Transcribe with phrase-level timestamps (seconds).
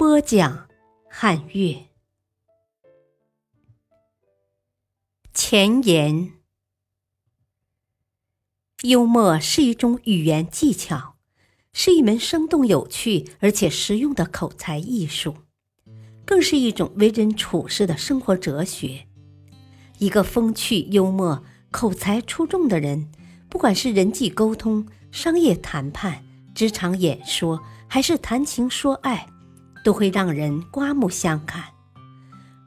[0.00, 0.66] 播讲：
[1.10, 1.88] 汉乐。
[5.34, 6.32] 前言：
[8.80, 11.16] 幽默是一种语言技巧，
[11.74, 15.36] 是一门生动有趣而且实用的口才艺术，
[16.24, 19.06] 更是一种为人处事的生活哲学。
[19.98, 23.12] 一个风趣幽默、口才出众的人，
[23.50, 26.24] 不管是人际沟通、商业谈判、
[26.54, 29.26] 职场演说，还是谈情说爱。
[29.84, 31.64] 都会让人刮目相看，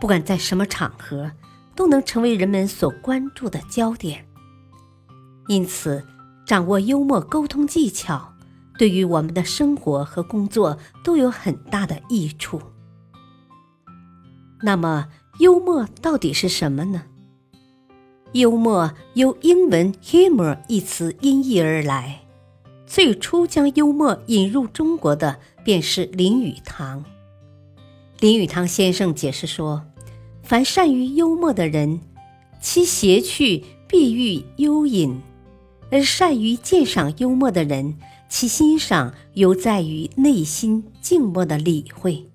[0.00, 1.32] 不管在什么场合，
[1.74, 4.26] 都能成为人们所关注的焦点。
[5.48, 6.04] 因此，
[6.46, 8.34] 掌握幽默沟通技巧，
[8.78, 12.60] 对于我们的生活和工作都有很大的益处。
[14.60, 17.04] 那么，幽默到底是什么呢？
[18.32, 22.20] 幽默由英文 “humor” 一词音译而来。
[22.86, 27.04] 最初将幽默引入中国的便是林语堂。
[28.20, 29.84] 林语堂先生解释说
[30.42, 32.00] ：“凡善于幽默的人，
[32.58, 35.20] 其谐趣必欲幽隐；
[35.90, 37.98] 而善于鉴赏幽默的人，
[38.30, 42.30] 其欣赏犹在于内心静默的理会，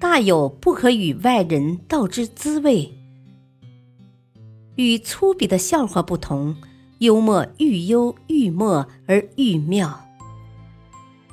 [0.00, 2.92] 大有不可与外人道之滋味。
[4.74, 6.56] 与粗鄙的笑话不同。”
[6.98, 10.09] 幽默愈幽愈默而愈妙，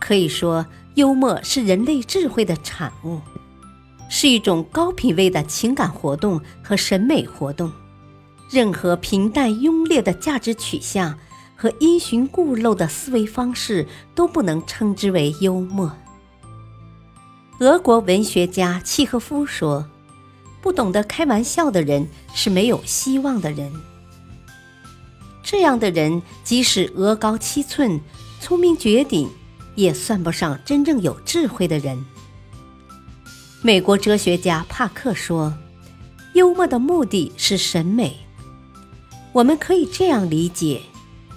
[0.08, 3.19] 可以说，幽默是人类智慧的产物，
[4.08, 7.70] 是一种高品位的情感活动和审美活动。
[8.49, 11.20] 任何平淡庸劣的价值取向
[11.58, 15.92] 和因循故陋的思维方式都不能称之为幽默。
[17.60, 19.89] 俄国文学家契诃夫说
[20.64, 23.70] ：“不懂得开玩笑的人是没有希望的人。”
[25.43, 27.99] 这样的人，即使额高七寸、
[28.39, 29.30] 聪明绝顶，
[29.77, 32.04] 也算不上真正有智慧的人。
[33.61, 35.55] 美国哲学家帕克说
[36.33, 38.17] ：“幽默的目的是审美。”
[39.33, 40.82] 我们可以这样理解：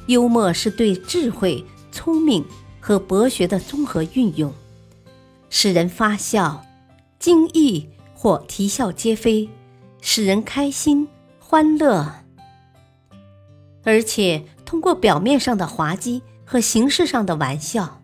[0.07, 2.43] 幽默是对智慧、聪明
[2.81, 4.53] 和博学的综合运用，
[5.51, 6.65] 使人发笑、
[7.19, 9.51] 惊异或啼笑皆非，
[10.01, 11.07] 使人开心、
[11.39, 12.11] 欢乐。
[13.83, 18.00] 而且通过表面上的滑稽和形式上的玩笑，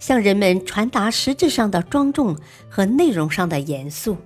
[0.00, 2.36] 向人们传达实质上的庄重
[2.68, 4.16] 和内容上的严肃。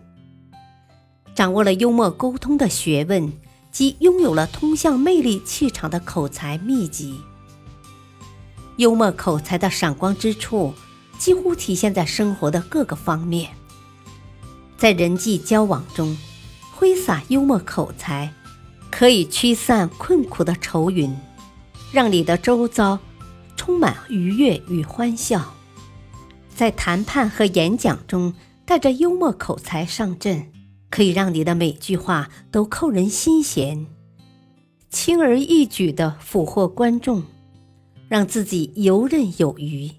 [1.35, 3.31] 掌握了幽默沟通的学问，
[3.71, 7.21] 即拥有了通向魅力气场的口才秘籍。
[8.77, 10.73] 幽默口才的闪光之处，
[11.19, 13.51] 几乎体现在生活的各个方面。
[14.79, 16.17] 在人际交往中，
[16.73, 18.33] 挥洒幽默口才。
[18.91, 21.12] 可以驱散困苦的愁云，
[21.91, 22.97] 让你的周遭
[23.56, 25.53] 充满愉悦与欢笑。
[26.54, 28.32] 在谈判和演讲中，
[28.65, 30.53] 带着幽默口才上阵，
[30.88, 33.87] 可以让你的每句话都扣人心弦，
[34.88, 37.25] 轻而易举地俘获观众，
[38.09, 39.91] 让自己游刃有余。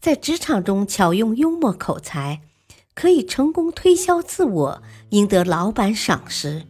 [0.00, 2.40] 在职场中巧用幽默口才，
[2.94, 6.62] 可以成功推销自我，赢得老板赏识。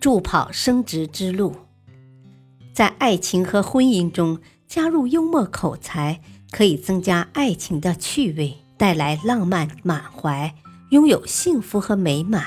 [0.00, 1.54] 助跑升职之路，
[2.72, 6.20] 在爱情和婚姻中加入幽默口才，
[6.52, 10.54] 可以增加爱情的趣味，带来浪漫满怀，
[10.90, 12.44] 拥有幸福和美满。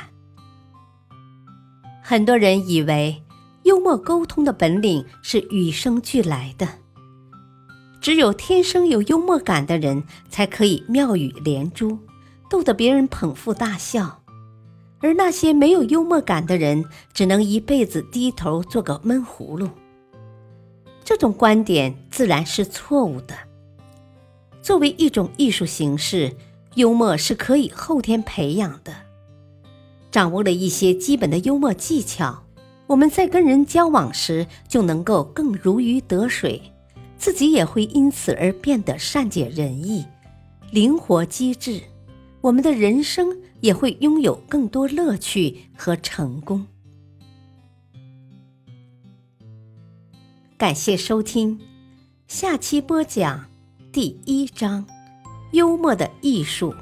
[2.01, 3.23] 很多人以为
[3.63, 6.67] 幽默沟通的本领是与生俱来的，
[7.99, 11.97] 只有天生有幽默感的人才可以妙语连珠，
[12.47, 14.21] 逗得别人捧腹大笑。
[14.99, 19.69] 而那些没有幽默感的人，只能一辈子低头做个闷葫芦。
[21.03, 23.35] 这种观点自然是错误的。
[24.65, 26.35] 作为一种艺术形式，
[26.73, 28.95] 幽默是可以后天培养的。
[30.09, 32.43] 掌握了一些基本的幽默技巧，
[32.87, 36.59] 我们在跟人交往时就能够更如鱼得水，
[37.15, 40.03] 自己也会因此而变得善解人意、
[40.71, 41.79] 灵活机智。
[42.41, 46.65] 我们的人生也会拥有更多乐趣和成功。
[50.57, 51.59] 感谢收听，
[52.27, 53.45] 下期播讲
[53.95, 54.85] 第一章：
[55.53, 56.75] 幽默的艺术，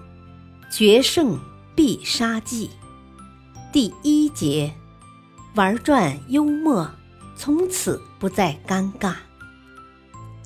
[0.72, 1.40] 决胜
[1.76, 2.72] 必杀技。
[3.72, 4.74] 第一节，
[5.54, 6.90] 玩转幽默，
[7.36, 9.14] 从此不再尴尬。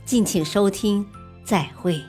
[0.04, 1.08] 敬请收听，
[1.46, 2.04] 再会。